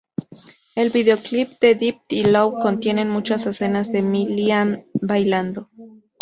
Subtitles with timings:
[0.73, 5.69] El video clip de Dip It Low contiene muchas escenas de Milian bailando.